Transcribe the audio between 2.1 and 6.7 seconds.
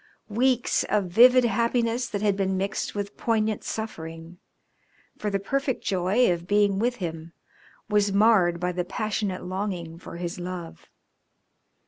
had been mixed with poignant suffering, for the perfect joy of